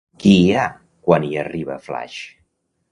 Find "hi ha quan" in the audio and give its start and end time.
0.37-1.29